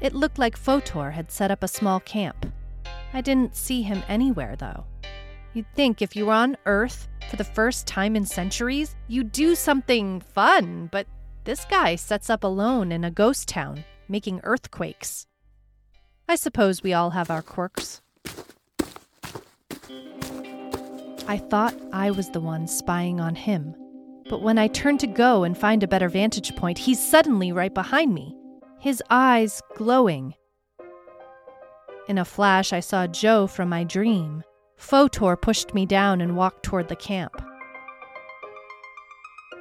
It 0.00 0.16
looked 0.16 0.40
like 0.40 0.58
Photor 0.58 1.12
had 1.12 1.30
set 1.30 1.52
up 1.52 1.62
a 1.62 1.68
small 1.68 2.00
camp. 2.00 2.52
I 3.12 3.20
didn't 3.20 3.54
see 3.54 3.82
him 3.82 4.02
anywhere, 4.08 4.56
though. 4.56 4.84
You'd 5.54 5.72
think 5.76 6.02
if 6.02 6.16
you 6.16 6.26
were 6.26 6.32
on 6.32 6.56
Earth 6.66 7.06
for 7.30 7.36
the 7.36 7.44
first 7.44 7.86
time 7.86 8.16
in 8.16 8.26
centuries, 8.26 8.96
you'd 9.06 9.30
do 9.30 9.54
something 9.54 10.22
fun, 10.22 10.88
but 10.90 11.06
this 11.48 11.64
guy 11.64 11.96
sets 11.96 12.28
up 12.28 12.44
alone 12.44 12.92
in 12.92 13.04
a 13.04 13.10
ghost 13.10 13.48
town, 13.48 13.82
making 14.06 14.38
earthquakes. 14.44 15.26
I 16.28 16.34
suppose 16.34 16.82
we 16.82 16.92
all 16.92 17.08
have 17.08 17.30
our 17.30 17.40
quirks. 17.40 18.02
I 21.26 21.38
thought 21.38 21.74
I 21.90 22.10
was 22.10 22.28
the 22.28 22.40
one 22.40 22.66
spying 22.66 23.18
on 23.18 23.34
him. 23.34 23.74
But 24.28 24.42
when 24.42 24.58
I 24.58 24.66
turned 24.66 25.00
to 25.00 25.06
go 25.06 25.42
and 25.42 25.56
find 25.56 25.82
a 25.82 25.88
better 25.88 26.10
vantage 26.10 26.54
point, 26.54 26.76
he's 26.76 27.02
suddenly 27.02 27.50
right 27.50 27.72
behind 27.72 28.12
me, 28.12 28.36
his 28.78 29.02
eyes 29.08 29.62
glowing. 29.74 30.34
In 32.08 32.18
a 32.18 32.26
flash, 32.26 32.74
I 32.74 32.80
saw 32.80 33.06
Joe 33.06 33.46
from 33.46 33.70
my 33.70 33.84
dream. 33.84 34.44
Photor 34.78 35.40
pushed 35.40 35.72
me 35.72 35.86
down 35.86 36.20
and 36.20 36.36
walked 36.36 36.62
toward 36.62 36.88
the 36.88 36.96
camp. 36.96 37.42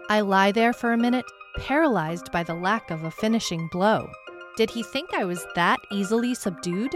I 0.10 0.20
lie 0.20 0.52
there 0.52 0.74
for 0.74 0.92
a 0.92 0.98
minute, 0.98 1.24
paralyzed 1.58 2.32
by 2.32 2.44
the 2.44 2.54
lack 2.54 2.92
of 2.92 3.04
a 3.04 3.12
finishing 3.12 3.68
blow. 3.68 4.10
Did 4.56 4.70
he 4.70 4.84
think 4.84 5.14
I 5.14 5.26
was 5.26 5.46
that 5.56 5.80
easily 5.92 6.34
subdued? 6.34 6.96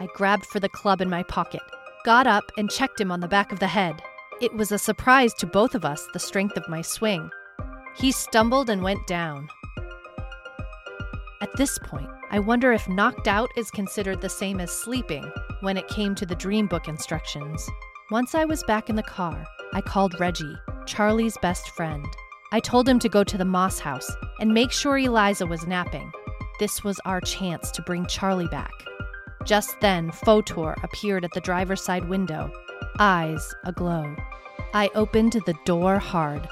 I 0.00 0.06
grabbed 0.14 0.46
for 0.46 0.60
the 0.60 0.68
club 0.68 1.00
in 1.00 1.10
my 1.10 1.22
pocket, 1.24 1.62
got 2.04 2.26
up, 2.26 2.50
and 2.56 2.70
checked 2.70 3.00
him 3.00 3.12
on 3.12 3.20
the 3.20 3.28
back 3.28 3.52
of 3.52 3.58
the 3.58 3.66
head. 3.66 4.02
It 4.40 4.54
was 4.54 4.72
a 4.72 4.78
surprise 4.78 5.34
to 5.34 5.46
both 5.46 5.74
of 5.74 5.84
us 5.84 6.06
the 6.12 6.18
strength 6.18 6.56
of 6.56 6.68
my 6.68 6.82
swing. 6.82 7.30
He 7.96 8.12
stumbled 8.12 8.70
and 8.70 8.82
went 8.82 9.06
down. 9.06 9.48
At 11.40 11.56
this 11.56 11.78
point, 11.78 12.08
I 12.30 12.38
wonder 12.38 12.72
if 12.72 12.88
knocked 12.88 13.26
out 13.26 13.50
is 13.56 13.70
considered 13.70 14.20
the 14.20 14.28
same 14.28 14.60
as 14.60 14.70
sleeping 14.70 15.30
when 15.60 15.76
it 15.76 15.88
came 15.88 16.14
to 16.16 16.26
the 16.26 16.34
dream 16.34 16.66
book 16.66 16.88
instructions. 16.88 17.68
Once 18.10 18.34
I 18.34 18.44
was 18.44 18.62
back 18.64 18.88
in 18.88 18.96
the 18.96 19.02
car, 19.02 19.44
I 19.72 19.80
called 19.80 20.18
Reggie, 20.20 20.58
Charlie's 20.86 21.36
best 21.38 21.70
friend. 21.70 22.06
I 22.50 22.60
told 22.60 22.88
him 22.88 22.98
to 23.00 23.10
go 23.10 23.24
to 23.24 23.36
the 23.36 23.44
Moss 23.44 23.78
house 23.78 24.10
and 24.40 24.54
make 24.54 24.72
sure 24.72 24.96
Eliza 24.96 25.46
was 25.46 25.66
napping. 25.66 26.10
This 26.58 26.82
was 26.82 26.98
our 27.04 27.20
chance 27.20 27.70
to 27.72 27.82
bring 27.82 28.06
Charlie 28.06 28.48
back. 28.48 28.72
Just 29.44 29.78
then, 29.80 30.10
Photor 30.10 30.82
appeared 30.82 31.26
at 31.26 31.32
the 31.32 31.42
driver's 31.42 31.82
side 31.82 32.08
window, 32.08 32.50
eyes 32.98 33.54
aglow. 33.64 34.16
I 34.72 34.90
opened 34.94 35.32
the 35.32 35.56
door 35.66 35.98
hard, 35.98 36.48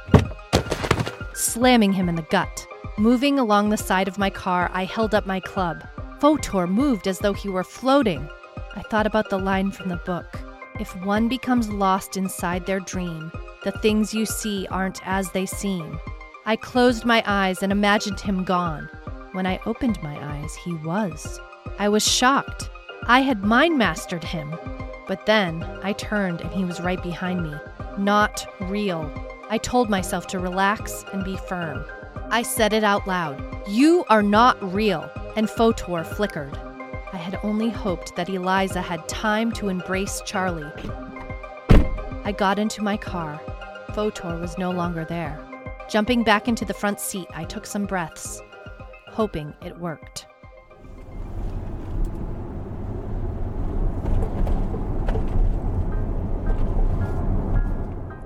slamming 1.33 1.95
him 1.95 2.11
in 2.11 2.15
the 2.15 2.23
gut. 2.23 2.67
Moving 2.99 3.39
along 3.39 3.71
the 3.71 3.77
side 3.79 4.09
of 4.09 4.19
my 4.19 4.29
car, 4.31 4.71
I 4.75 4.85
held 4.85 5.15
up 5.15 5.27
my 5.27 5.41
club. 5.41 5.83
Photor 6.19 6.69
moved 6.69 7.09
as 7.09 7.21
though 7.21 7.35
he 7.35 7.49
were 7.49 7.65
floating. 7.65 8.29
I 8.75 8.83
thought 8.83 9.07
about 9.07 9.31
the 9.31 9.39
line 9.39 9.71
from 9.71 9.89
the 9.89 9.97
book 9.97 10.39
If 10.79 10.95
one 11.05 11.29
becomes 11.29 11.71
lost 11.71 12.19
inside 12.19 12.67
their 12.67 12.81
dream, 12.81 13.33
the 13.67 13.73
things 13.73 14.15
you 14.15 14.25
see 14.25 14.65
aren't 14.71 15.05
as 15.05 15.33
they 15.33 15.45
seem. 15.45 15.99
I 16.45 16.55
closed 16.55 17.05
my 17.05 17.21
eyes 17.27 17.65
and 17.65 17.73
imagined 17.73 18.21
him 18.21 18.45
gone. 18.45 18.89
When 19.33 19.45
I 19.45 19.59
opened 19.67 20.01
my 20.05 20.17
eyes, 20.25 20.55
he 20.55 20.75
was. 20.75 21.41
I 21.77 21.89
was 21.89 22.07
shocked. 22.07 22.71
I 23.09 23.23
had 23.23 23.43
mind 23.43 23.77
mastered 23.77 24.23
him. 24.23 24.55
But 25.09 25.27
then 25.27 25.65
I 25.83 25.95
turned 25.95 26.43
and 26.43 26.53
he 26.53 26.65
was 26.65 26.81
right 26.81 27.03
behind 27.03 27.43
me. 27.43 27.57
Not 27.99 28.47
real. 28.61 29.13
I 29.51 29.59
told 29.59 29.91
myself 29.91 30.29
to 30.29 30.39
relax 30.39 31.05
and 31.13 31.25
be 31.25 31.37
firm. 31.37 31.85
I 32.31 32.43
said 32.43 32.73
it 32.73 32.85
out 32.85 33.09
loud 33.09 33.43
You 33.67 34.05
are 34.09 34.23
not 34.23 34.63
real. 34.73 35.11
And 35.35 35.49
Photor 35.49 36.07
flickered. 36.07 36.57
I 37.13 37.17
had 37.17 37.41
only 37.43 37.71
hoped 37.71 38.15
that 38.15 38.29
Eliza 38.29 38.81
had 38.81 39.09
time 39.09 39.51
to 39.55 39.71
embrace 39.71 40.23
Charlie. 40.25 40.71
I 42.25 42.31
got 42.31 42.61
into 42.61 42.85
my 42.85 42.97
car. 42.97 43.41
Photor 43.97 44.39
was 44.39 44.59
no 44.59 44.71
longer 44.71 45.07
there. 45.07 45.41
Jumping 45.89 46.23
back 46.23 46.49
into 46.49 46.67
the 46.67 46.75
front 46.75 47.01
seat, 47.01 47.29
I 47.33 47.45
took 47.45 47.65
some 47.65 47.87
breaths, 47.87 48.43
hoping 49.09 49.55
it 49.65 49.79
worked. 49.79 50.27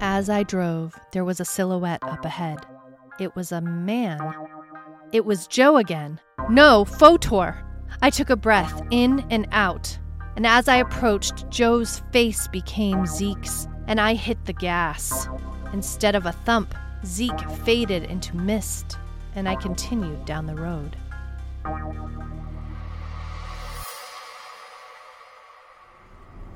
As 0.01 0.29
I 0.29 0.42
drove, 0.42 0.99
there 1.12 1.25
was 1.25 1.38
a 1.38 1.44
silhouette 1.44 2.03
up 2.03 2.25
ahead. 2.25 2.66
It 3.21 3.37
was 3.37 3.53
a 3.53 3.61
man. 3.61 4.35
It 5.12 5.25
was 5.25 5.47
Joe 5.47 5.77
again. 5.77 6.18
No, 6.49 6.85
Photor! 6.85 7.62
I 8.03 8.11
took 8.11 8.29
a 8.29 8.35
breath 8.35 8.83
in 8.90 9.25
and 9.31 9.47
out, 9.53 9.97
and 10.35 10.49
as 10.49 10.66
I 10.66 10.79
approached, 10.79 11.49
Joe's 11.49 12.03
face 12.12 12.49
became 12.49 13.07
Zeke's, 13.07 13.68
and 13.87 14.01
I 14.01 14.14
hit 14.14 14.47
the 14.47 14.53
gas. 14.53 15.29
Instead 15.72 16.14
of 16.14 16.26
a 16.26 16.33
thump, 16.33 16.74
Zeke 17.04 17.48
faded 17.64 18.04
into 18.04 18.37
mist, 18.37 18.98
and 19.35 19.48
I 19.48 19.54
continued 19.56 20.24
down 20.24 20.46
the 20.46 20.54
road. 20.54 20.96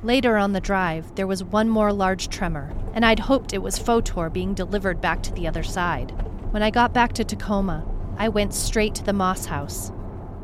Later 0.02 0.36
on 0.36 0.52
the 0.52 0.60
drive, 0.60 1.14
there 1.14 1.26
was 1.26 1.42
one 1.42 1.68
more 1.68 1.92
large 1.92 2.28
tremor, 2.28 2.74
and 2.92 3.06
I'd 3.06 3.20
hoped 3.20 3.54
it 3.54 3.62
was 3.62 3.78
Photor 3.78 4.30
being 4.30 4.52
delivered 4.52 5.00
back 5.00 5.22
to 5.22 5.32
the 5.32 5.48
other 5.48 5.62
side. 5.62 6.10
When 6.50 6.62
I 6.62 6.70
got 6.70 6.92
back 6.92 7.14
to 7.14 7.24
Tacoma, 7.24 7.86
I 8.18 8.28
went 8.28 8.52
straight 8.52 8.94
to 8.96 9.04
the 9.04 9.14
Moss 9.14 9.46
house. 9.46 9.90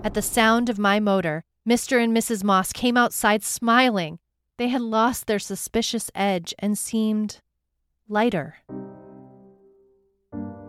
At 0.02 0.14
the 0.14 0.22
sound 0.22 0.70
of 0.70 0.78
my 0.78 0.98
motor, 0.98 1.44
Mr. 1.68 2.02
and 2.02 2.16
Mrs. 2.16 2.42
Moss 2.42 2.72
came 2.72 2.96
outside 2.96 3.42
smiling. 3.42 4.18
They 4.56 4.68
had 4.68 4.80
lost 4.80 5.26
their 5.26 5.38
suspicious 5.38 6.10
edge 6.14 6.54
and 6.58 6.78
seemed 6.78 7.40
lighter. 8.10 8.56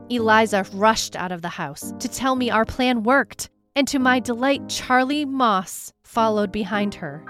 Eliza 0.09 0.65
rushed 0.73 1.15
out 1.15 1.31
of 1.31 1.41
the 1.41 1.49
house 1.49 1.93
to 1.99 2.07
tell 2.07 2.35
me 2.35 2.51
our 2.51 2.65
plan 2.65 3.01
worked, 3.01 3.49
and 3.75 3.87
to 3.87 3.97
my 3.97 4.19
delight, 4.19 4.69
Charlie 4.69 5.25
Moss 5.25 5.91
followed 6.03 6.51
behind 6.51 6.93
her. 6.95 7.25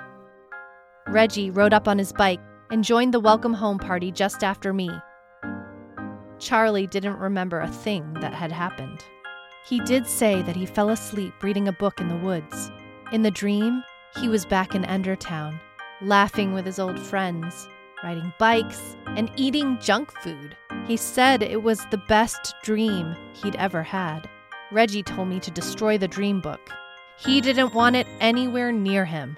Reggie 1.07 1.49
rode 1.49 1.73
up 1.73 1.87
on 1.87 1.97
his 1.97 2.11
bike 2.11 2.41
and 2.71 2.83
joined 2.83 3.13
the 3.13 3.19
welcome 3.19 3.53
home 3.53 3.77
party 3.77 4.11
just 4.11 4.43
after 4.43 4.73
me. 4.73 4.89
Charlie 6.39 6.87
didn't 6.87 7.19
remember 7.19 7.59
a 7.59 7.67
thing 7.67 8.13
that 8.15 8.33
had 8.33 8.51
happened. 8.51 9.03
He 9.67 9.79
did 9.81 10.07
say 10.07 10.41
that 10.41 10.55
he 10.55 10.65
fell 10.65 10.89
asleep 10.89 11.33
reading 11.43 11.67
a 11.67 11.73
book 11.73 12.01
in 12.01 12.09
the 12.09 12.17
woods. 12.17 12.71
In 13.11 13.21
the 13.21 13.31
dream, 13.31 13.83
he 14.19 14.27
was 14.27 14.45
back 14.45 14.73
in 14.73 14.83
Endertown, 14.83 15.59
laughing 16.01 16.53
with 16.53 16.65
his 16.65 16.79
old 16.79 16.99
friends, 16.99 17.67
riding 18.03 18.33
bikes, 18.39 18.95
and 19.07 19.31
eating 19.35 19.77
junk 19.79 20.11
food. 20.21 20.55
He 20.87 20.97
said 20.97 21.43
it 21.43 21.63
was 21.63 21.85
the 21.91 22.01
best 22.07 22.55
dream 22.63 23.15
he'd 23.33 23.55
ever 23.55 23.83
had. 23.83 24.29
Reggie 24.71 25.03
told 25.03 25.27
me 25.27 25.39
to 25.39 25.51
destroy 25.51 25.97
the 25.97 26.07
dream 26.07 26.41
book. 26.41 26.69
He 27.17 27.41
didn't 27.41 27.73
want 27.73 27.95
it 27.95 28.07
anywhere 28.19 28.71
near 28.71 29.05
him. 29.05 29.37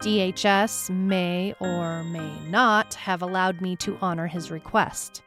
DHS 0.00 0.90
may 0.90 1.54
or 1.60 2.04
may 2.04 2.38
not 2.48 2.94
have 2.94 3.22
allowed 3.22 3.60
me 3.60 3.76
to 3.76 3.96
honor 4.02 4.26
his 4.26 4.50
request. 4.50 5.22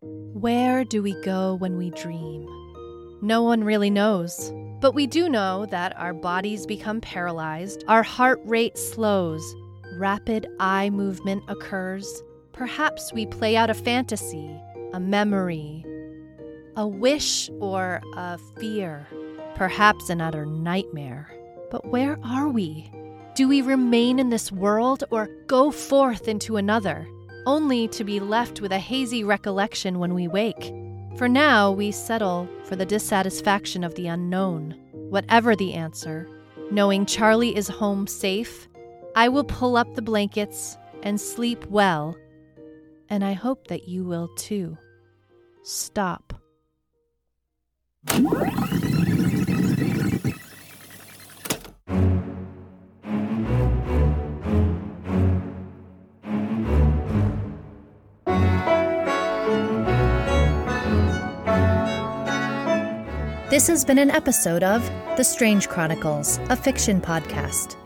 Where 0.00 0.84
do 0.84 1.02
we 1.02 1.20
go 1.22 1.54
when 1.54 1.76
we 1.76 1.90
dream? 1.90 2.65
No 3.22 3.42
one 3.42 3.64
really 3.64 3.90
knows. 3.90 4.52
But 4.80 4.94
we 4.94 5.06
do 5.06 5.28
know 5.28 5.66
that 5.66 5.96
our 5.96 6.12
bodies 6.12 6.66
become 6.66 7.00
paralyzed, 7.00 7.82
our 7.88 8.02
heart 8.02 8.40
rate 8.44 8.76
slows, 8.76 9.54
rapid 9.98 10.46
eye 10.60 10.90
movement 10.90 11.42
occurs. 11.48 12.22
Perhaps 12.52 13.12
we 13.12 13.26
play 13.26 13.56
out 13.56 13.70
a 13.70 13.74
fantasy, 13.74 14.54
a 14.92 15.00
memory, 15.00 15.84
a 16.76 16.86
wish 16.86 17.48
or 17.58 18.02
a 18.14 18.38
fear, 18.60 19.06
perhaps 19.54 20.10
another 20.10 20.44
nightmare. 20.44 21.30
But 21.70 21.86
where 21.86 22.18
are 22.22 22.48
we? 22.48 22.90
Do 23.34 23.48
we 23.48 23.62
remain 23.62 24.18
in 24.18 24.28
this 24.28 24.52
world 24.52 25.04
or 25.10 25.28
go 25.46 25.70
forth 25.70 26.28
into 26.28 26.58
another, 26.58 27.08
only 27.46 27.88
to 27.88 28.04
be 28.04 28.20
left 28.20 28.60
with 28.60 28.72
a 28.72 28.78
hazy 28.78 29.24
recollection 29.24 29.98
when 29.98 30.14
we 30.14 30.28
wake? 30.28 30.72
For 31.16 31.28
now, 31.30 31.70
we 31.70 31.92
settle 31.92 32.46
for 32.64 32.76
the 32.76 32.84
dissatisfaction 32.84 33.82
of 33.82 33.94
the 33.94 34.06
unknown. 34.06 34.78
Whatever 34.92 35.56
the 35.56 35.72
answer, 35.72 36.28
knowing 36.70 37.06
Charlie 37.06 37.56
is 37.56 37.68
home 37.68 38.06
safe, 38.06 38.68
I 39.14 39.30
will 39.30 39.44
pull 39.44 39.78
up 39.78 39.94
the 39.94 40.02
blankets 40.02 40.76
and 41.02 41.18
sleep 41.18 41.64
well, 41.70 42.18
and 43.08 43.24
I 43.24 43.32
hope 43.32 43.68
that 43.68 43.88
you 43.88 44.04
will 44.04 44.28
too. 44.36 44.76
Stop. 45.62 46.34
This 63.48 63.68
has 63.68 63.84
been 63.84 63.98
an 63.98 64.10
episode 64.10 64.64
of 64.64 64.82
The 65.16 65.22
Strange 65.22 65.68
Chronicles, 65.68 66.40
a 66.50 66.56
fiction 66.56 67.00
podcast. 67.00 67.76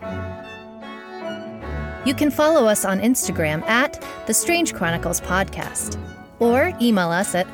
You 2.03 2.15
can 2.15 2.31
follow 2.31 2.65
us 2.65 2.83
on 2.83 2.99
Instagram 2.99 3.61
at 3.67 4.03
The 4.25 4.33
Strange 4.33 4.73
Chronicles 4.73 5.21
Podcast 5.21 6.01
or 6.39 6.73
email 6.81 7.11
us 7.11 7.35
at 7.35 7.45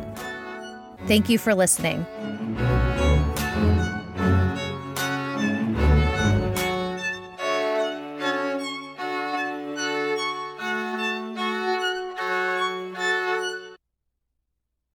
Thank 1.07 1.29
you 1.29 1.37
for 1.37 1.55
listening. 1.55 2.07